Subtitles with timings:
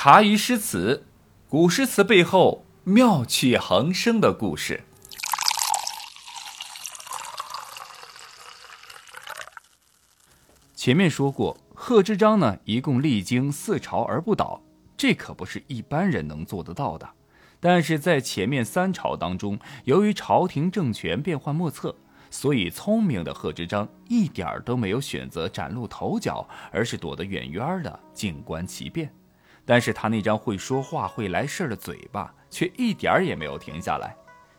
[0.00, 1.04] 茶余诗词，
[1.48, 4.84] 古诗词背后妙趣横生的故事。
[10.72, 14.62] 前面说过，贺知章呢，一共历经四朝而不倒，
[14.96, 17.10] 这可不是一般人能做得到的。
[17.58, 21.92] 但是在前面三朝当中，由于朝廷政权变幻莫测，
[22.30, 29.12] 所以聪明的贺知章一点儿都没有选择崭露头角，而是躲得远远的，静观其变。
[29.68, 34.16] 但是他那张会说话、会来事儿的嘴巴，却一点儿也没有停下来。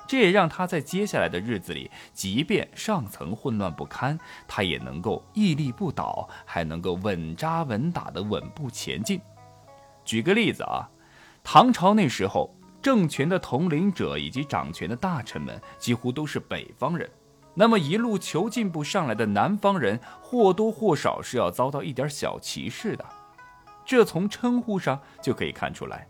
[0.08, 9.20] 这也让他在接下来的日子里，即便上层混乱不堪，他也能够屹立不倒，还能够稳扎稳打的稳步前进。
[10.06, 10.88] 举个例子啊，
[11.44, 17.10] 唐朝那时候，政权的统领者以及掌权的大臣们几乎都是北方人，
[17.56, 23.04] 那么一路求进步上来的南方人，或多或少是要遭到一点小歧视的。
[23.90, 26.08] 这从称呼上就可以看出来，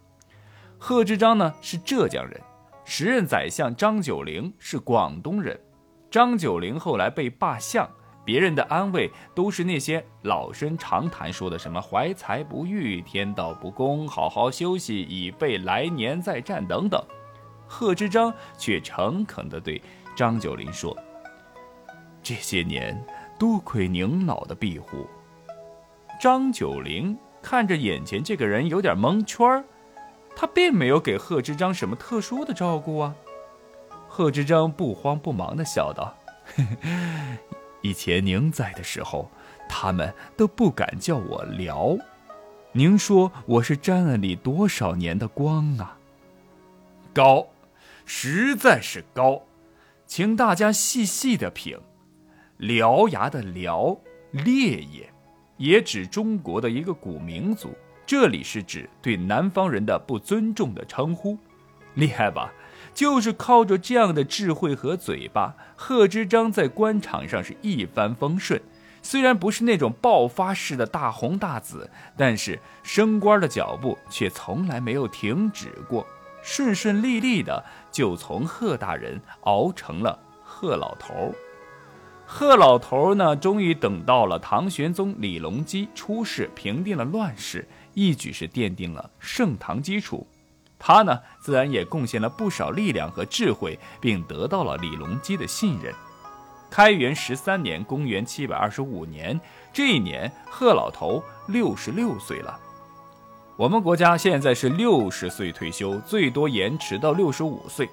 [0.77, 2.37] 贺知章呢是浙江人，
[2.83, 5.57] 时任宰相张九龄是广东人。
[6.11, 7.89] 张九龄后来被罢相，
[8.25, 17.01] 别人的安慰都是那些老生常谈说的什么怀才不遇、天道不公、好好休息以备来年再战等等。
[17.65, 19.81] 贺知章却诚恳地对
[20.17, 20.93] 张九龄说
[22.21, 23.01] ：“这些年
[23.39, 25.07] 多亏您老的庇护。”
[26.19, 27.17] 张九龄。
[27.49, 29.63] 看着眼前这个人有点蒙圈儿，
[30.35, 33.15] 他并没有给贺知章什么特殊的照顾啊。
[34.07, 36.15] 贺知章不慌不忙地笑道
[37.81, 39.31] ：“以前您在的时候，
[39.67, 41.97] 他们都不敢叫我辽。
[42.71, 45.97] 您说我是沾了你多少年的光啊？
[47.15, 47.47] 高，
[48.05, 49.41] 实在是高，
[50.05, 51.75] 请大家细细的品。
[52.59, 53.97] 獠牙的獠，
[54.33, 55.11] 烈也。”
[55.59, 57.75] 也指中国的一个古民族，
[58.07, 61.37] 这里是指对南方人的不尊重的称呼，
[61.95, 62.51] 厉害吧？
[62.93, 68.59] 就是靠着这样的智慧和嘴巴，贺知章在官场上是一帆风顺。
[69.01, 76.07] 虽然不是那种爆发式的大红大紫，但是升官的脚步却从来没有停止过，
[76.41, 81.35] 顺顺利利的就从贺大人熬成了贺老头。
[82.31, 90.27] 贺老头呢，终于等到了唐玄宗李隆基出世，平定了乱世，一举是奠定了盛唐基础。
[90.77, 95.91] 他呢，自然也贡献了不少力量和智慧，并得到了李隆基的信任。
[96.69, 99.41] 开元十三年，公元七百二十五年，
[99.73, 102.59] 这一年贺老头六十六岁了。
[103.57, 107.89] 我们国家现在是六十岁退休，最多延迟到六十五岁，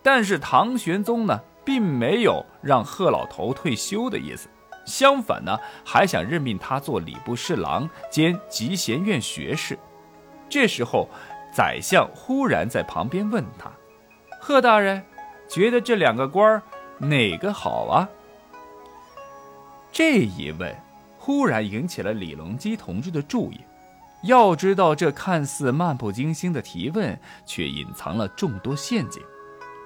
[0.00, 1.40] 但是唐玄宗呢？
[1.64, 4.48] 并没有让贺老头退休的意思，
[4.84, 9.78] 相反呢，还想任命他做礼部侍郎兼集贤院学士。
[10.48, 11.08] 这时候，
[11.52, 13.70] 宰相忽然在旁边问他
[14.40, 15.04] ：“贺大人，
[15.48, 16.62] 觉得这两个官儿
[16.98, 18.08] 哪个好啊？”
[19.92, 20.74] 这一问，
[21.18, 23.60] 忽然引起了李隆基同志的注意。
[24.22, 29.22] 要知道，这看似漫不经心的提问，却隐藏了众多陷阱。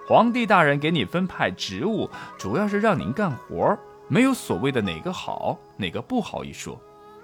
[0.07, 3.77] 皇帝大人给你分派职务，主要是让您干活，
[4.07, 6.79] 没有所谓的哪个好哪个不好一说。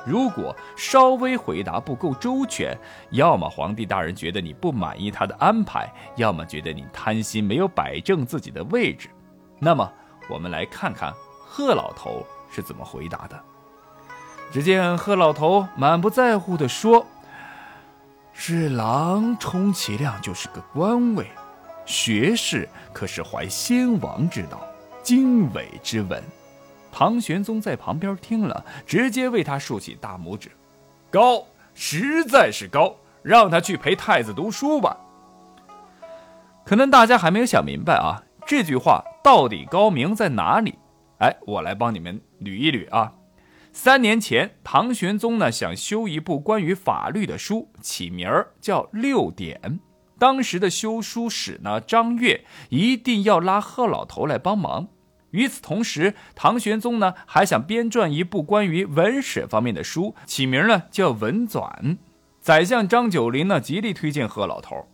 [0.06, 2.74] 如果稍微回答不够周全，
[3.10, 9.10] 要么皇帝大人觉得你不满意他的安排，要么觉得你贪心没有摆正自己的位置。
[9.58, 9.92] 那么，
[10.30, 11.12] 我们来看看
[11.44, 13.38] 贺老头是怎么回答的。
[14.50, 17.04] 只见贺老头满不在乎地说
[18.32, 21.26] ：“是郎充其量就是个官位。”
[21.90, 24.64] 学士可是怀先王之道，
[25.02, 26.22] 经纬之文。
[26.92, 30.52] 唐玄宗在旁边听了，直接为他竖起大拇指，
[31.10, 34.96] 高，实在是高，让他去陪太子读书吧。
[36.64, 40.78] 可能大家还没有想明白啊，这句话到底高明在哪里？
[41.18, 43.12] 哎，我来帮你们捋一捋啊。
[43.72, 49.60] 三年前，唐玄宗呢想修一部关于法律的书，起名儿叫《六典》。
[50.20, 54.88] 当时的修书使呢，张悦一定要拉贺老头来帮忙。
[55.30, 61.80] 与此同时，唐玄宗呢还想编撰一部关于文史方面的书，起名呢叫《文纂》。
[62.38, 64.86] 宰相张九龄呢极力推荐贺老头。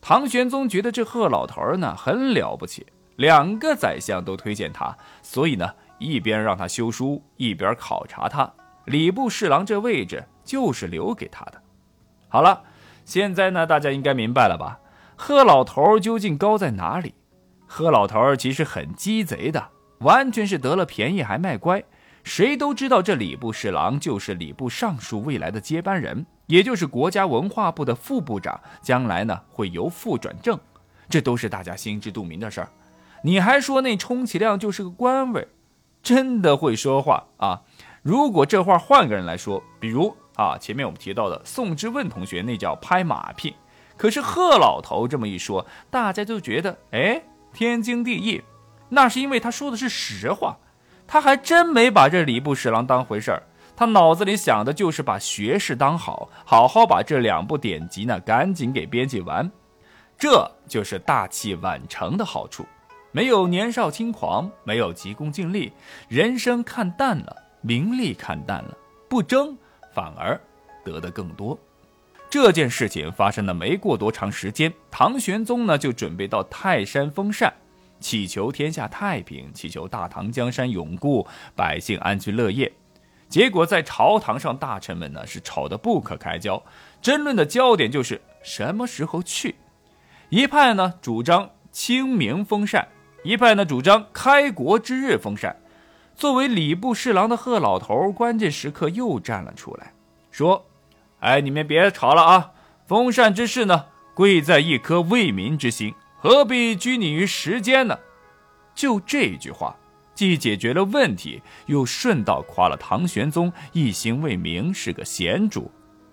[0.00, 2.86] 唐玄宗觉得这贺老头呢很了不起，
[3.16, 8.52] 两个宰相都推荐他，所以呢一边让他修书，一边考察他。
[8.84, 11.60] 礼部侍郎这位置就是留给他的。
[12.28, 12.62] 好了。
[13.08, 14.80] 现在呢，大家应该明白了吧？
[15.16, 17.14] 贺老头究竟高在哪里？
[17.66, 19.66] 贺老头其实很鸡贼的，
[20.00, 21.82] 完全是得了便宜还卖乖。
[22.22, 30.60] 谁都知道这礼部侍郎就是礼部尚书未来的接班人，也就是国家文化部的副部长，将来呢会由副转正，
[31.08, 32.68] 这都是大家心知肚明的事儿。
[33.22, 35.48] 你还说那充其量就是个官位，
[36.02, 37.62] 真的会说话啊？
[38.02, 43.54] 如果这话换个人来说，比如啊前面我们提到的宋之问同学，那叫拍马屁。
[43.96, 47.20] 可是贺老头这么一说，大家就觉得哎
[47.52, 48.40] 天经地义，
[48.90, 50.56] 那是因为他说的是实话，
[51.08, 53.42] 他还真没把这礼部侍郎当回事儿，
[53.74, 59.50] 他脑子里想的就是把学士当好，好好把这两部典籍呢赶紧给编辑完，
[60.16, 62.64] 这就是大器晚成的好处。
[63.10, 65.72] 没有年少轻狂，没有急功近利，
[66.08, 68.76] 人生看淡了，名利看淡了，
[69.08, 69.58] 不争
[69.98, 70.40] 反而
[70.84, 71.58] 得的更多。
[72.30, 77.52] 这件事情发生的没过多长时间，唐玄宗呢就准备到泰山封禅，
[77.98, 82.72] 祈求天下太平，祈求大唐江山永固，百姓安居乐业。
[83.28, 86.62] 结果在朝堂上，大臣们呢是吵得不可开交，
[87.02, 89.56] 争论的焦点就是什么时候去。
[90.28, 92.86] 一派呢主张清明封禅。
[93.24, 95.56] 一派呢主张开国之日封禅，
[96.18, 99.94] 作为礼部侍郎的贺老头，关键时刻又站了出来，
[100.32, 100.66] 说
[101.20, 102.50] ：“哎，你们别吵了啊！
[102.88, 103.84] 封禅之事呢，
[104.14, 107.96] 贵在一颗为民之心，何必拘泥于时间呢？”
[108.74, 109.76] 就这一句话，
[110.12, 115.70] 既解决了问题，又顺道夸了唐玄宗一心为民，是个贤主，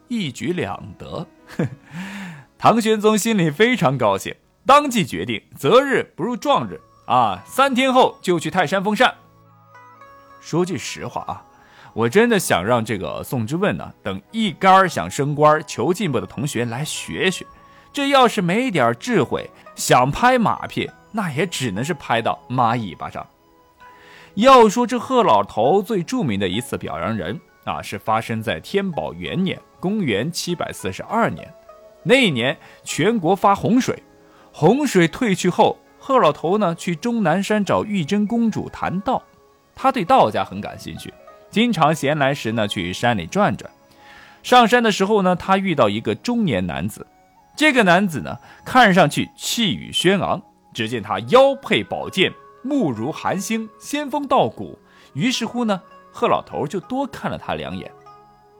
[0.07, 1.25] 一举两得。
[2.59, 4.35] 唐玄宗心里非常高兴，
[4.67, 6.79] 当即决定择日不如撞日。
[7.07, 9.15] 啊，三天后就去泰山封禅。
[10.45, 11.43] 说句实话啊，
[11.91, 17.43] 我真的想让这个宋之问呢等一干想升官求进步的同学来学学。
[17.91, 23.25] 这要是没点智慧，想拍马屁，那也只能是拍到马尾巴上。
[24.35, 31.51] 要说这贺老头最著名的一次表扬人啊，是发生在天宝元年，公元七百四十二年。
[32.03, 34.03] 那一年全国发洪水，
[34.53, 35.79] 洪水退去后。
[35.97, 39.23] 贺老头呢，去终南山找玉真公主谈道，
[39.75, 41.13] 他对道家很感兴趣，
[41.49, 43.69] 经常闲来时呢去山里转转。
[44.41, 47.05] 上山的时候呢，他遇到一个中年男子，
[47.55, 50.41] 这个男子呢看上去气宇轩昂，
[50.73, 52.31] 只见他腰佩宝剑，
[52.63, 54.79] 目如寒星，仙风道骨。
[55.13, 55.81] 于是乎呢，
[56.11, 57.91] 贺老头就多看了他两眼。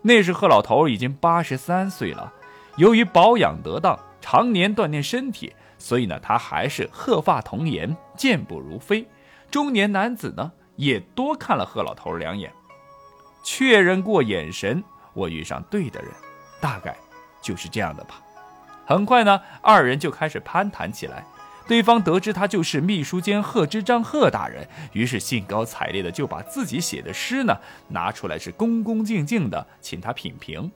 [0.02, 2.32] 那时贺老头已经八十三岁了，
[2.78, 5.54] 由于保养得当，常年锻炼身体。
[5.78, 9.06] 所以呢，他还是鹤发童颜，健步如飞。
[9.52, 12.52] 中年男子呢，也多看了贺老头两眼，
[13.44, 14.84] 确认过眼神，
[15.14, 16.12] 我遇上对的人，
[16.60, 16.96] 大概
[17.42, 18.22] 就是这样的吧。
[18.86, 21.26] 很快呢，二人就开始攀谈起来。
[21.68, 27.58] 对方得知他就是秘书监贺知章贺大人，于是兴高采烈的就把自己写的诗呢
[27.88, 30.72] 拿出来，是恭恭敬敬的请他品评。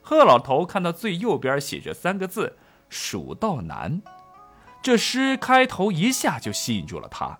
[0.00, 2.56] 贺老头看到最右边写着三个字
[2.88, 4.00] “蜀道难”。
[4.80, 7.38] 这诗开头一下就吸引住了他。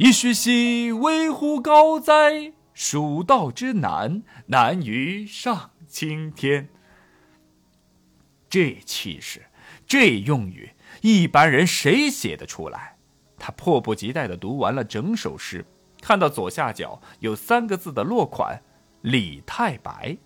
[0.00, 6.70] 一须兮危乎高哉，蜀道之难，难于上青天。
[8.48, 9.48] 这气势，
[9.86, 10.70] 这用语，
[11.02, 12.96] 一般人谁写得出来？
[13.38, 15.66] 他迫不及待地读完了整首诗，
[16.00, 18.62] 看到左下角有三个字的落款
[19.02, 20.16] “李太白”。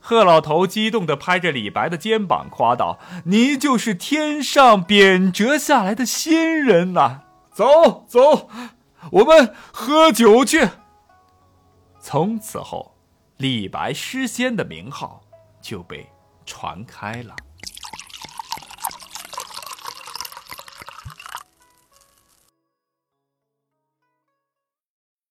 [0.00, 7.24] 贺老头激动地拍着李白的肩膀，夸道：“你就是天上贬谪下来的仙人呐！
[7.52, 8.50] 走走，
[9.12, 10.68] 我们喝酒去。”
[12.00, 12.94] 从此后，
[13.38, 15.22] 李白诗仙的名号
[15.60, 16.08] 就被
[16.44, 17.34] 传开了。